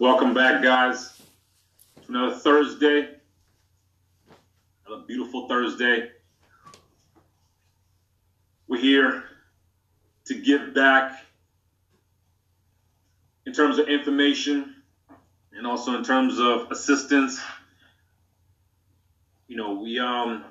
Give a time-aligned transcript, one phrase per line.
[0.00, 1.22] Welcome back, guys,
[2.08, 3.10] another Thursday.
[4.84, 6.10] Another beautiful Thursday.
[8.66, 9.22] We're here
[10.24, 11.24] to give back
[13.46, 14.74] in terms of information
[15.52, 17.40] and also in terms of assistance.
[19.46, 20.42] You know, we um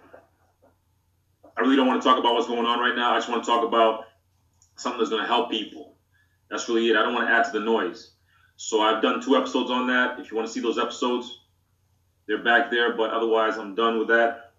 [1.58, 3.12] I really don't want to talk about what's going on right now.
[3.12, 4.06] I just want to talk about
[4.78, 5.98] something that's going to help people.
[6.50, 6.96] That's really it.
[6.96, 8.14] I don't want to add to the noise.
[8.56, 10.20] So I've done two episodes on that.
[10.20, 11.40] If you want to see those episodes,
[12.28, 12.94] they're back there.
[12.96, 14.54] But otherwise, I'm done with that.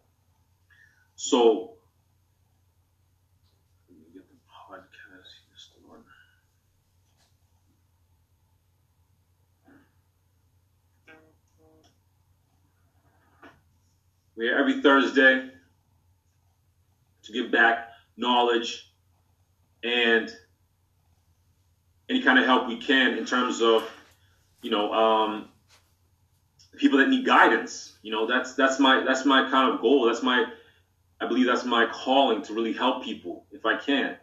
[1.17, 1.75] So
[3.89, 5.05] let get the podcast.
[14.37, 15.51] We're here every Thursday
[17.23, 18.93] to give back knowledge
[19.85, 20.31] and
[22.09, 23.89] any kind of help we can in terms of,
[24.63, 25.49] you know, um,
[26.77, 27.97] people that need guidance.
[28.03, 30.07] You know, that's that's my that's my kind of goal.
[30.07, 30.47] That's my
[31.21, 34.17] I believe that's my calling to really help people if I can.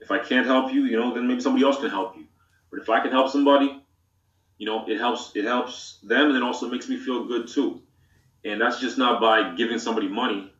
[0.00, 2.24] If I can't help you, you know, then maybe somebody else can help you.
[2.70, 3.82] But if I can help somebody,
[4.56, 7.82] you know, it helps it helps them and it also makes me feel good too.
[8.44, 10.52] And that's just not by giving somebody money.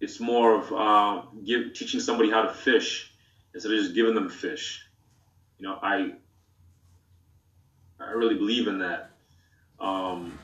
[0.00, 3.11] It's more of uh, give, teaching somebody how to fish
[3.54, 4.86] instead of just giving them fish.
[5.58, 6.12] You know, I
[8.00, 9.10] I really believe in that.
[9.78, 10.38] Um,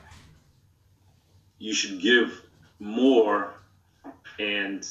[1.57, 2.41] you should give
[2.79, 3.53] more,
[4.39, 4.85] and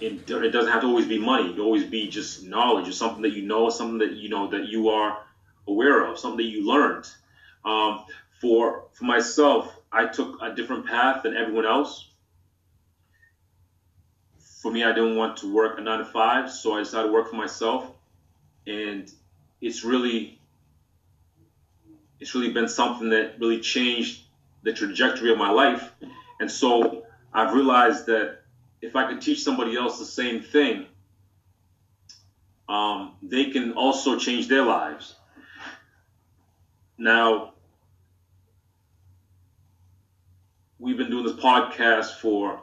[0.00, 1.52] it, it doesn't have to always be money.
[1.52, 4.66] It always be just knowledge or something that you know, something that you know that
[4.66, 5.18] you are
[5.66, 7.06] aware of, something that you learned.
[7.64, 8.04] Um,
[8.40, 12.10] for for myself, I took a different path than everyone else.
[14.68, 17.12] For me, I didn't want to work a nine to five, so I decided to
[17.14, 17.90] work for myself,
[18.66, 19.10] and
[19.62, 20.42] it's really
[22.20, 24.24] it's really been something that really changed
[24.64, 25.90] the trajectory of my life.
[26.38, 28.42] And so I've realized that
[28.82, 30.84] if I could teach somebody else the same thing,
[32.68, 35.14] um, they can also change their lives.
[36.98, 37.54] Now,
[40.78, 42.60] we've been doing this podcast for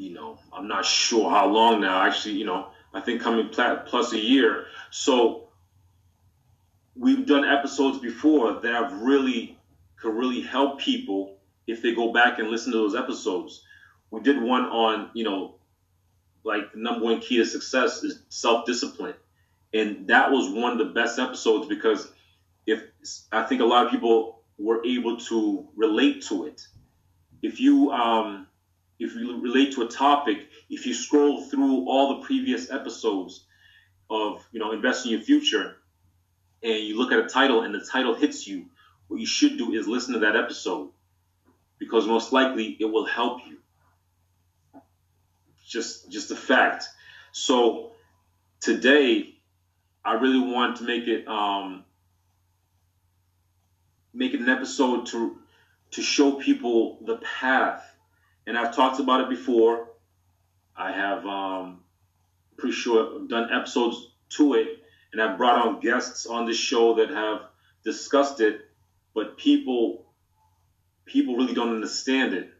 [0.00, 2.06] you know i'm not sure how long now.
[2.06, 4.66] Actually you know i think coming plus a year.
[4.90, 5.48] So
[6.96, 9.58] we've done episodes before that have really
[9.96, 13.62] could really help people if they go back and listen to those episodes.
[14.10, 15.56] We did one on you know
[16.42, 19.14] like the number one key to success is self-discipline.
[19.74, 22.10] And that was one of the best episodes because
[22.66, 22.82] if
[23.30, 26.66] i think a lot of people were able to relate to it.
[27.42, 28.46] If you um,
[29.00, 33.46] if you relate to a topic, if you scroll through all the previous episodes
[34.08, 35.76] of you know invest in your future,
[36.62, 38.66] and you look at a title and the title hits you,
[39.08, 40.90] what you should do is listen to that episode
[41.78, 43.58] because most likely it will help you.
[45.66, 46.84] Just just a fact.
[47.32, 47.92] So
[48.60, 49.34] today,
[50.04, 51.84] I really want to make it um,
[54.12, 55.38] make it an episode to
[55.92, 57.84] to show people the path.
[58.50, 59.86] And I've talked about it before.
[60.76, 61.84] I have um,
[62.58, 67.10] pretty sure done episodes to it, and I've brought on guests on this show that
[67.10, 67.42] have
[67.84, 68.62] discussed it,
[69.14, 70.04] but people
[71.06, 72.50] people really don't understand it.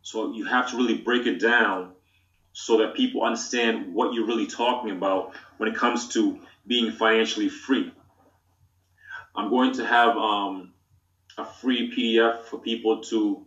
[0.00, 1.92] So you have to really break it down
[2.54, 7.50] so that people understand what you're really talking about when it comes to being financially
[7.50, 7.92] free.
[9.36, 10.72] I'm going to have um,
[11.36, 13.44] a free PDF for people to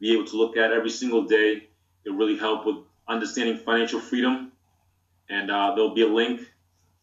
[0.00, 1.68] be able to look at every single day.
[2.04, 2.76] It'll really help with
[3.08, 4.52] understanding financial freedom.
[5.28, 6.40] And uh, there'll be a link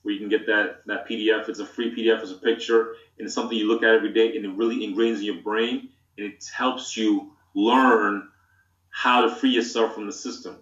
[0.04, 1.50] where you can get that, that PDF.
[1.50, 4.36] It's a free PDF, it's a picture, and it's something you look at every day,
[4.36, 8.30] and it really ingrains in your brain, and it helps you learn
[8.90, 10.58] how to free yourself from the system.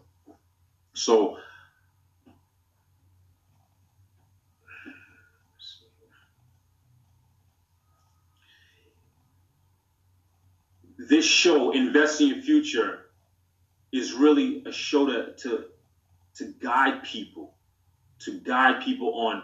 [0.93, 1.37] So
[11.11, 12.99] this show, Investing in Your Future,
[13.91, 15.65] is really a show to, to,
[16.35, 17.53] to guide people,
[18.19, 19.43] to guide people on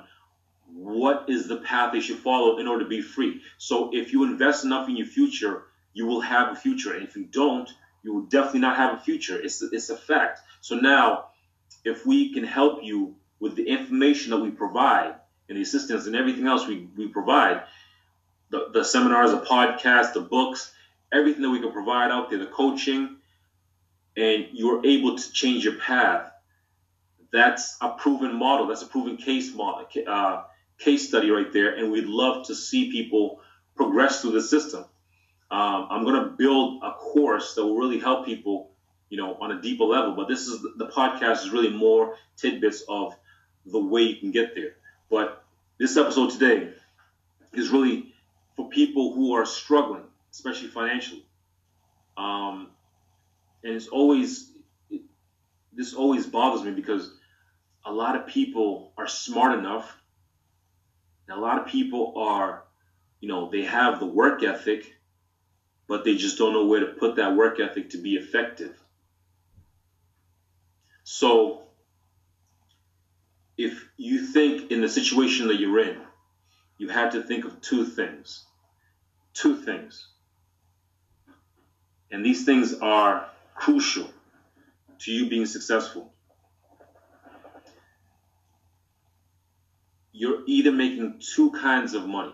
[0.73, 3.41] what is the path they should follow in order to be free.
[3.57, 6.93] So if you invest enough in your future, you will have a future.
[6.93, 7.69] And if you don't,
[8.01, 9.37] you will definitely not have a future.
[9.37, 10.39] It's, it's a fact.
[10.61, 11.31] So now,
[11.83, 15.15] if we can help you with the information that we provide
[15.49, 17.63] and the assistance and everything else we, we provide,
[18.51, 20.71] the, the seminars, the podcasts, the books,
[21.11, 23.17] everything that we can provide out there, the coaching,
[24.15, 26.31] and you're able to change your path.
[27.31, 28.67] That's a proven model.
[28.67, 30.43] That's a proven case model, uh,
[30.79, 33.41] case study right there, and we'd love to see people
[33.75, 34.85] progress through the system.
[35.49, 38.71] Um, I'm going to build a course that will really help people,
[39.09, 40.13] you know, on a deeper level.
[40.13, 43.15] But this is the podcast is really more tidbits of
[43.65, 44.75] the way you can get there.
[45.09, 45.43] But
[45.79, 46.73] this episode today
[47.53, 48.13] is really
[48.55, 51.25] for people who are struggling, especially financially.
[52.17, 52.69] Um,
[53.63, 54.51] and it's always
[54.89, 55.01] it,
[55.73, 57.11] this always bothers me because
[57.85, 59.95] a lot of people are smart enough,
[61.27, 62.63] and a lot of people are,
[63.21, 64.93] you know, they have the work ethic,
[65.87, 68.77] but they just don't know where to put that work ethic to be effective.
[71.03, 71.63] So,
[73.57, 76.01] if you think in the situation that you're in,
[76.77, 78.45] you have to think of two things.
[79.33, 80.07] Two things.
[82.11, 84.09] And these things are crucial
[84.99, 86.13] to you being successful.
[90.11, 92.33] You're either making two kinds of money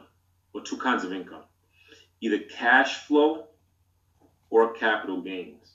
[0.54, 1.44] or two kinds of income
[2.22, 3.48] either cash flow
[4.50, 5.74] or capital gains.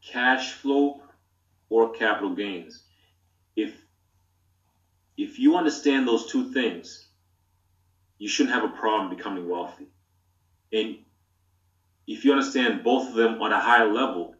[0.00, 1.02] Cash flow
[1.68, 2.84] or capital gains.
[3.56, 3.74] If
[5.16, 7.08] if you understand those two things,
[8.22, 9.88] you shouldn't have a problem becoming wealthy.
[10.72, 10.98] And
[12.06, 14.36] if you understand both of them on a higher level,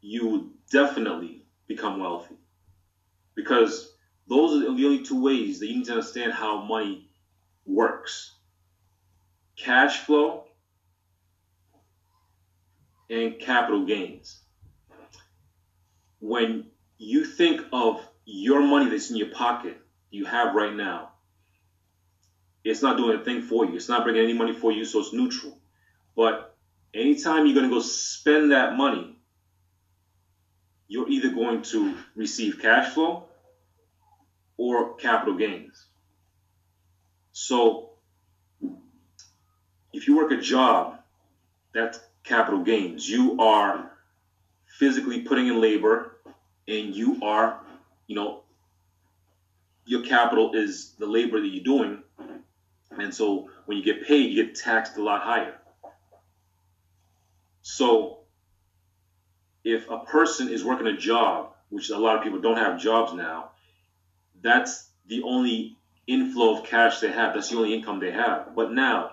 [0.00, 2.36] you will definitely become wealthy.
[3.34, 3.92] Because
[4.26, 7.10] those are the only two ways that you need to understand how money
[7.66, 8.34] works
[9.54, 10.44] cash flow
[13.10, 14.40] and capital gains.
[16.18, 19.76] When you think of your money that's in your pocket,
[20.10, 21.11] you have right now,
[22.64, 23.74] it's not doing a thing for you.
[23.74, 25.58] It's not bringing any money for you, so it's neutral.
[26.14, 26.54] But
[26.94, 29.16] anytime you're going to go spend that money,
[30.88, 33.24] you're either going to receive cash flow
[34.56, 35.86] or capital gains.
[37.32, 37.90] So
[39.92, 40.98] if you work a job,
[41.72, 43.08] that's capital gains.
[43.08, 43.90] You are
[44.66, 46.16] physically putting in labor
[46.68, 47.60] and you are,
[48.06, 48.42] you know,
[49.84, 52.02] your capital is the labor that you're doing
[52.98, 55.54] and so when you get paid, you get taxed a lot higher.
[57.62, 58.18] So
[59.64, 63.12] if a person is working a job, which a lot of people don't have jobs
[63.14, 63.50] now,
[64.40, 67.34] that's the only inflow of cash they have.
[67.34, 68.54] That's the only income they have.
[68.54, 69.12] But now,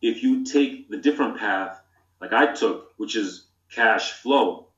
[0.00, 1.80] if you take the different path,
[2.20, 4.68] like I took, which is cash flow,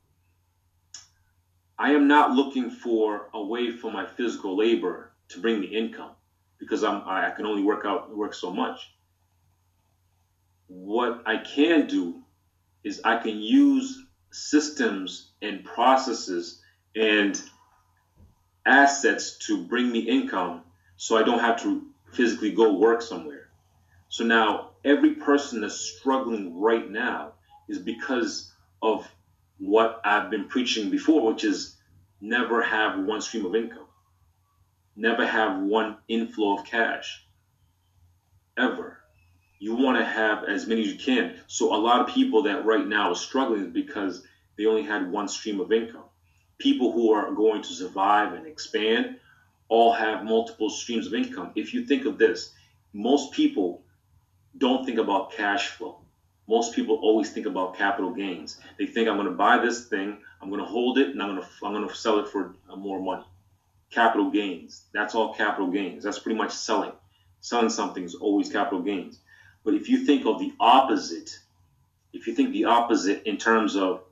[1.79, 6.13] I am not looking for a way for my physical labor to bring me income
[6.63, 8.93] because I'm I can only work out work so much.
[10.69, 12.23] What I can do
[12.85, 16.63] is I can use systems and processes
[16.95, 17.41] and
[18.65, 20.63] assets to bring me income
[20.97, 23.49] so I don't have to physically go work somewhere.
[24.09, 27.33] So now every person that's struggling right now
[27.69, 29.11] is because of
[29.59, 31.77] what I've been preaching before, which is
[32.21, 33.87] never have one stream of income
[34.97, 37.25] never have one inflow of cash.
[38.57, 38.99] Ever.
[39.59, 41.37] You want to have as many as you can.
[41.47, 44.27] So a lot of people that right now are struggling because
[44.59, 46.05] they only had one stream of income.
[46.59, 49.17] People who are going to survive and expand
[49.69, 51.53] all have multiple streams of income.
[51.55, 52.53] If you think of this,
[52.93, 53.83] most people
[54.59, 56.01] don't think about cash flow.
[56.47, 58.61] Most people always think about capital gains.
[58.79, 61.35] They think I'm going to buy this thing, I'm going to hold it, and I'm
[61.35, 63.25] going to I'm going to sell it for uh, more money
[63.93, 64.87] capital gains.
[64.93, 66.03] That's all capital gains.
[66.03, 66.93] That's pretty much selling.
[67.41, 69.19] Selling something is always capital gains.
[69.65, 71.39] But if you think of the opposite,
[72.13, 74.03] if you think the opposite in terms of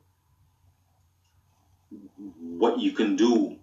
[2.39, 3.57] what you can do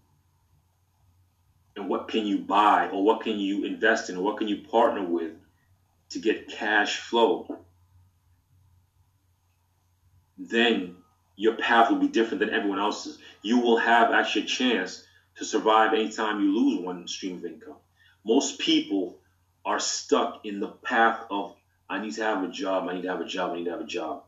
[1.75, 4.63] and what can you buy or what can you invest in or what can you
[4.63, 5.33] partner with
[6.09, 7.59] to get cash flow,
[10.38, 10.95] then
[11.36, 13.19] your path will be different than everyone else's.
[13.41, 15.03] You will have actually a chance
[15.38, 17.77] to survive anytime you lose one stream of income.
[18.25, 19.20] Most people
[19.65, 21.56] are stuck in the path of
[21.89, 23.72] I need to have a job, I need to have a job, I need to
[23.72, 24.24] have a job.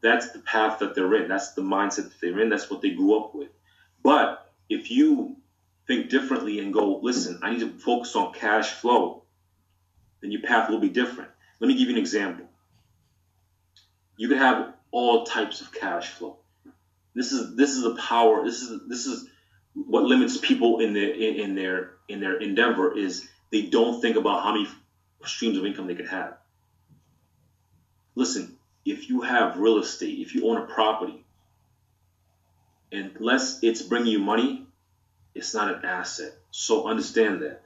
[0.00, 1.28] That's the path that they're in.
[1.28, 2.50] That's the mindset that they're in.
[2.50, 3.48] That's what they grew up with.
[4.02, 5.36] But if you
[5.86, 9.22] think differently and go, listen, I need to focus on cash flow,
[10.20, 11.30] then your path will be different.
[11.58, 12.46] Let me give you an example.
[14.16, 16.36] You can have all types of cash flow.
[17.14, 18.44] This is this is the power.
[18.44, 19.28] This is this is
[19.74, 24.16] what limits people in their in, in their in their endeavor is they don't think
[24.16, 24.68] about how many
[25.24, 26.36] streams of income they could have.
[28.14, 31.24] Listen, if you have real estate, if you own a property,
[32.92, 34.66] unless it's bringing you money,
[35.34, 36.32] it's not an asset.
[36.50, 37.62] So understand that.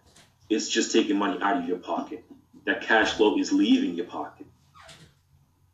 [0.48, 2.24] It's just taking money out of your pocket.
[2.64, 4.46] That cash flow is leaving your pocket.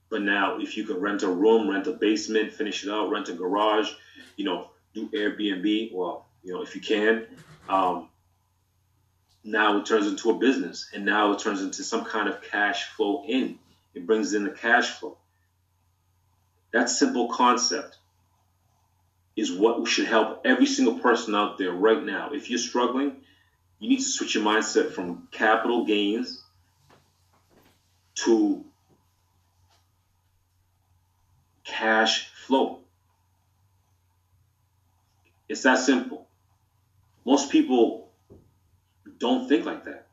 [0.08, 3.28] But now, if you can rent a room, rent a basement, finish it out, rent
[3.28, 3.90] a garage,
[4.36, 7.26] you know, do Airbnb, well, you know, if you can,
[7.68, 8.08] um,
[9.42, 12.84] now it turns into a business and now it turns into some kind of cash
[12.90, 13.58] flow in.
[13.92, 15.18] It brings in the cash flow.
[16.72, 17.98] That simple concept
[19.36, 22.30] is what should help every single person out there right now.
[22.32, 23.16] If you're struggling,
[23.78, 26.42] you need to switch your mindset from capital gains
[28.14, 28.64] to
[31.64, 32.83] cash flow.
[35.48, 36.26] It's that simple.
[37.24, 38.10] Most people
[39.18, 40.06] don't think like that.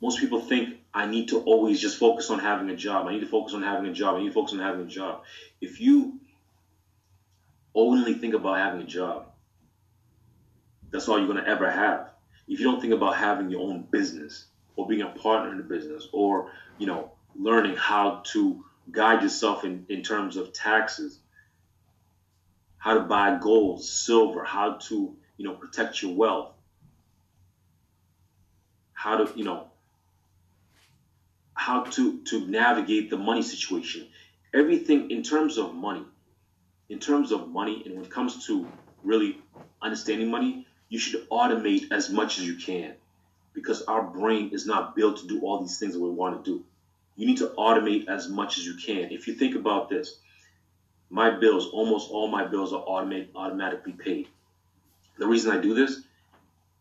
[0.00, 3.06] Most people think I need to always just focus on having a job.
[3.06, 4.16] I need to focus on having a job.
[4.16, 5.22] I need to focus on having a job.
[5.60, 6.20] If you
[7.74, 9.26] only think about having a job,
[10.90, 12.10] that's all you're going to ever have.
[12.48, 15.64] If you don't think about having your own business or being a partner in the
[15.64, 21.18] business or, you know, learning how to guide yourself in, in terms of taxes,
[22.86, 26.52] how to buy gold, silver, how to, you know, protect your wealth,
[28.92, 29.66] how to, you know,
[31.52, 34.06] how to, to navigate the money situation.
[34.54, 36.04] Everything in terms of money,
[36.88, 38.64] in terms of money, and when it comes to
[39.02, 39.36] really
[39.82, 42.94] understanding money, you should automate as much as you can
[43.52, 46.48] because our brain is not built to do all these things that we want to
[46.48, 46.64] do.
[47.16, 49.10] You need to automate as much as you can.
[49.10, 50.20] If you think about this,
[51.10, 54.28] my bills, almost all my bills are automated, automatically paid.
[55.18, 56.02] The reason I do this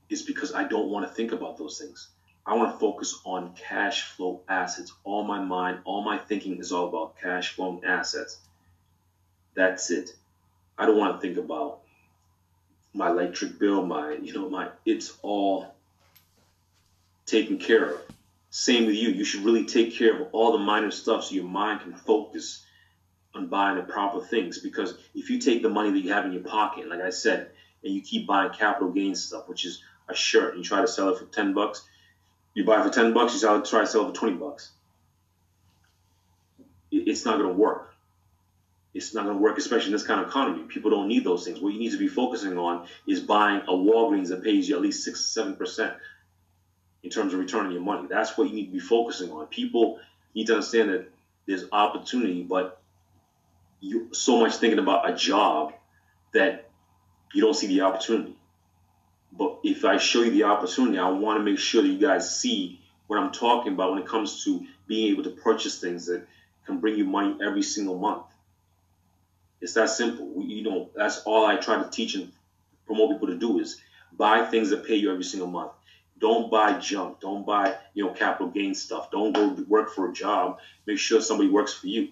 [0.10, 2.10] is because I don't want to think about those things.
[2.46, 4.94] I want to focus on cash flow assets.
[5.04, 8.40] All my mind, all my thinking is all about cash flow assets.
[9.56, 10.12] That's it.
[10.78, 11.80] I don't want to think about
[12.94, 15.74] my electric bill, my, you know, my, it's all
[17.26, 18.02] taken care of.
[18.50, 19.10] Same with you.
[19.10, 22.65] You should really take care of all the minor stuff so your mind can focus
[23.36, 24.60] on buying the proper things.
[24.60, 27.50] Because if you take the money that you have in your pocket, like I said,
[27.84, 30.88] and you keep buying capital gains stuff, which is a shirt, and you try to
[30.88, 31.84] sell it for 10 bucks,
[32.54, 34.72] you buy it for 10 bucks, you try to sell it for 20 bucks.
[36.92, 37.94] It's not going to work.
[38.94, 40.64] It's not going to work, especially in this kind of economy.
[40.64, 41.60] People don't need those things.
[41.60, 44.82] What you need to be focusing on is buying a Walgreens that pays you at
[44.82, 45.94] least six, seven percent
[47.04, 48.08] in terms of returning your money.
[48.10, 49.48] That's what you need to be focusing on.
[49.48, 50.00] People
[50.34, 51.12] need to understand that
[51.46, 52.82] there's opportunity, but
[53.86, 55.74] you so much thinking about a job
[56.34, 56.70] that
[57.34, 58.36] you don't see the opportunity.
[59.32, 62.40] But if I show you the opportunity, I want to make sure that you guys
[62.40, 66.26] see what I'm talking about when it comes to being able to purchase things that
[66.66, 68.24] can bring you money every single month.
[69.62, 70.28] It's that simple.
[70.34, 72.32] We, you know, that's all I try to teach and
[72.86, 73.82] promote people to do is
[74.14, 75.72] buy things that pay you every single month.
[76.20, 77.20] Don't buy junk.
[77.20, 79.12] Don't buy, you know, capital gain stuff.
[79.12, 80.60] Don't go work for a job.
[80.86, 82.10] Make sure somebody works for you.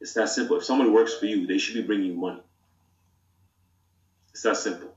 [0.00, 0.58] It's that simple.
[0.58, 2.42] If somebody works for you, they should be bringing you money.
[4.30, 4.94] It's that simple.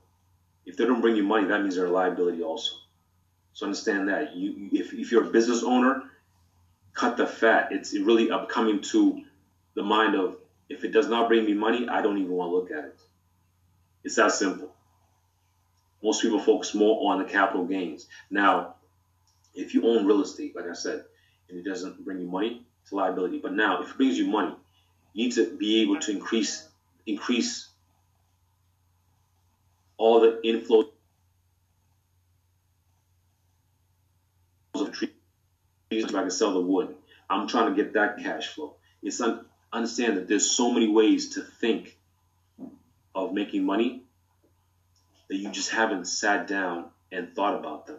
[0.64, 2.76] If they don't bring you money, that means they're a liability also.
[3.52, 4.36] So understand that.
[4.36, 6.04] You, if, if you're a business owner,
[6.94, 7.72] cut the fat.
[7.72, 9.22] It's really coming to
[9.74, 10.36] the mind of
[10.68, 12.98] if it does not bring me money, I don't even want to look at it.
[14.04, 14.72] It's that simple.
[16.02, 18.06] Most people focus more on the capital gains.
[18.30, 18.76] Now,
[19.54, 21.04] if you own real estate, like I said,
[21.48, 23.38] and it doesn't bring you money, it's a liability.
[23.38, 24.54] But now, if it brings you money,
[25.12, 26.68] you need to be able to increase
[27.06, 27.68] increase
[29.96, 30.84] all the inflow
[34.74, 35.10] of trees
[36.08, 36.94] so I can sell the wood.
[37.28, 38.74] I'm trying to get that cash flow.
[39.02, 41.96] It's un- understand that there's so many ways to think
[43.14, 44.02] of making money
[45.28, 47.98] that you just haven't sat down and thought about them.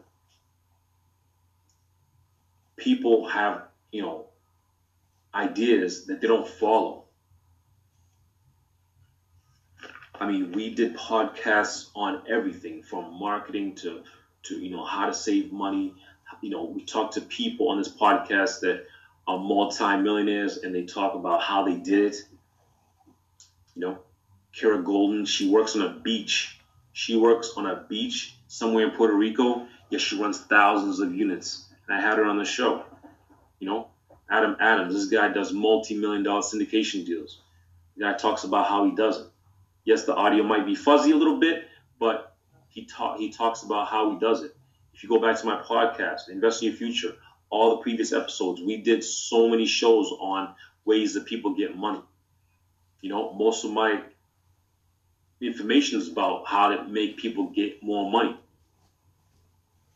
[2.75, 4.25] People have, you know,
[5.33, 7.02] ideas that they don't follow.
[10.23, 14.03] I mean, we did podcasts on everything from marketing to,
[14.43, 15.95] to you know, how to save money.
[16.39, 18.85] You know, we talked to people on this podcast that
[19.27, 22.15] are multi-millionaires and they talk about how they did it.
[23.75, 23.99] You know,
[24.55, 26.57] Kara Golden, she works on a beach.
[26.93, 29.67] She works on a beach somewhere in Puerto Rico.
[29.89, 31.65] Yes, she runs thousands of units.
[31.89, 32.85] And I had her on the show.
[33.59, 33.87] You know,
[34.29, 37.41] Adam Adams, this guy does multi-million dollar syndication deals.
[37.97, 39.27] The guy talks about how he does it.
[39.85, 41.67] Yes, the audio might be fuzzy a little bit,
[41.99, 42.35] but
[42.69, 42.87] he
[43.17, 44.55] he talks about how he does it.
[44.93, 47.15] If you go back to my podcast, Invest in Your Future,
[47.49, 52.01] all the previous episodes, we did so many shows on ways that people get money.
[53.01, 54.01] You know, most of my
[55.41, 58.37] information is about how to make people get more money.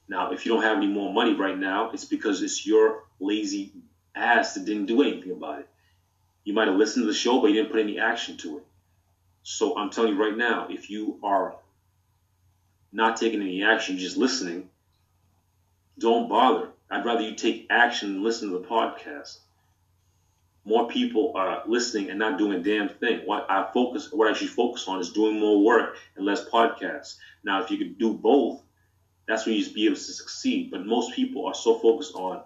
[0.10, 3.74] Now, if you don't have any more money right now, it's because it's your lazy
[4.16, 5.70] ass that didn't do anything about it.
[6.44, 8.67] You might have listened to the show, but you didn't put any action to it.
[9.50, 11.56] So I'm telling you right now, if you are
[12.92, 14.70] not taking any action, just listening,
[15.98, 16.72] don't bother.
[16.92, 19.38] I'd rather you take action and listen to the podcast.
[20.66, 23.22] More people are listening and not doing a damn thing.
[23.24, 27.16] What I focus, what I should focus on is doing more work and less podcasts.
[27.46, 28.62] Now, if you could do both,
[29.30, 30.72] that's when you'd be able to succeed.
[30.72, 32.44] But most people are so focused on,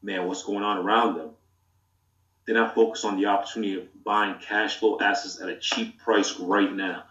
[0.00, 1.30] man, what's going on around them.
[2.46, 6.72] They're focus on the opportunity of buying cash flow assets at a cheap price right
[6.72, 7.04] now.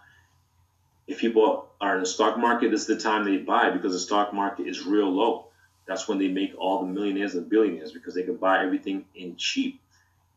[1.06, 3.98] If people are in the stock market, this is the time they buy because the
[3.98, 5.48] stock market is real low.
[5.86, 9.36] That's when they make all the millionaires and billionaires because they can buy everything in
[9.36, 9.80] cheap.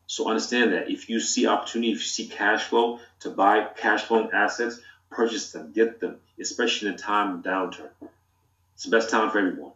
[0.05, 4.03] So understand that if you see opportunity, if you see cash flow to buy cash
[4.03, 4.79] flowing assets,
[5.09, 7.89] purchase them, get them, especially in a time of downturn.
[8.75, 9.71] It's the best time for everyone.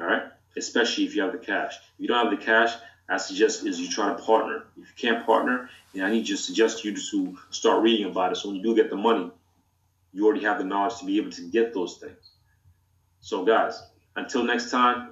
[0.00, 0.24] All right?
[0.56, 1.76] Especially if you have the cash.
[1.76, 2.72] If you don't have the cash,
[3.08, 4.64] I suggest is you try to partner.
[4.76, 8.36] If you can't partner, then I need to suggest you to start reading about it.
[8.36, 9.30] So when you do get the money,
[10.12, 12.30] you already have the knowledge to be able to get those things.
[13.20, 13.80] So guys,
[14.16, 15.10] until next time,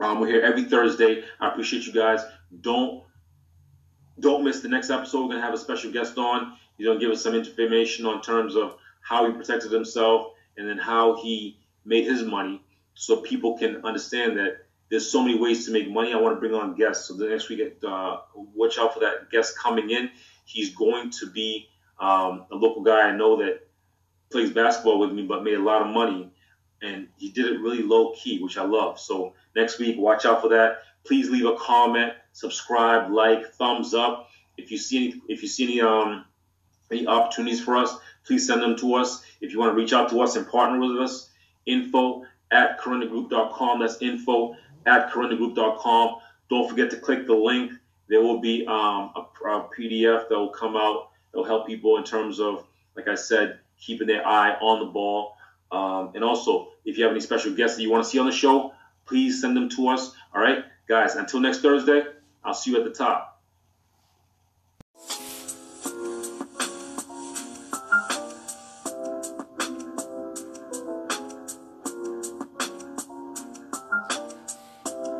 [0.00, 1.24] um, we're here every Thursday.
[1.40, 2.20] I appreciate you guys.
[2.60, 3.04] Don't
[4.20, 5.22] don't miss the next episode.
[5.22, 6.56] We're gonna have a special guest on.
[6.76, 10.78] He's gonna give us some information on terms of how he protected himself and then
[10.78, 12.62] how he made his money,
[12.94, 16.12] so people can understand that there's so many ways to make money.
[16.12, 17.08] I want to bring on guests.
[17.08, 20.10] So the next week, uh, watch out for that guest coming in.
[20.44, 23.66] He's going to be um, a local guy I know that
[24.30, 26.30] plays basketball with me, but made a lot of money,
[26.82, 29.00] and he did it really low key, which I love.
[29.00, 30.82] So next week, watch out for that.
[31.04, 34.28] Please leave a comment, subscribe, like, thumbs up.
[34.58, 36.26] If you see any, if you see any um
[36.90, 37.96] any opportunities for us,
[38.26, 39.24] please send them to us.
[39.40, 41.30] If you want to reach out to us and partner with us,
[41.64, 43.80] info at corindagroup.com.
[43.80, 46.16] That's info at corindagroup.com.
[46.48, 47.72] Don't forget to click the link.
[48.08, 51.10] There will be um, a, a, PDF that will come out.
[51.32, 52.64] It'll help people in terms of,
[52.94, 55.36] like I said, keeping their eye on the ball.
[55.70, 58.26] Um, and also, if you have any special guests that you want to see on
[58.26, 58.74] the show,
[59.06, 60.12] please send them to us.
[60.34, 62.02] All right, guys, until next Thursday,
[62.44, 63.31] I'll see you at the top.